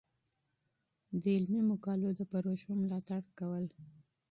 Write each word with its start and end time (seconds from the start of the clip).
د 1.21 1.23
علمي 1.35 1.61
مقالو 1.71 2.09
د 2.15 2.21
پروژو 2.31 2.69
ملاتړ 2.81 3.21
کول. 3.37 3.65